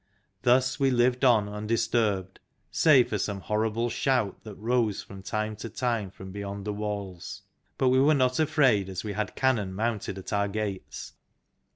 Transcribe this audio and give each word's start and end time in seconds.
Thus 0.41 0.79
we 0.79 0.89
lived 0.89 1.23
on 1.23 1.47
undisturbed, 1.47 2.39
save 2.71 3.09
for 3.09 3.19
some 3.19 3.39
horrible 3.41 3.87
shout 3.87 4.43
that 4.43 4.55
rose 4.55 5.03
from 5.03 5.21
time 5.21 5.55
to 5.57 5.69
time 5.69 6.09
from 6.09 6.31
beyond 6.31 6.65
the 6.65 6.73
walls; 6.73 7.43
but 7.77 7.89
we 7.89 7.99
were 7.99 8.15
not 8.15 8.39
afraid, 8.39 8.89
as 8.89 9.03
we 9.03 9.13
had 9.13 9.35
cannon 9.35 9.75
mounted 9.75 10.17
at 10.17 10.33
our 10.33 10.47
gates. 10.47 11.13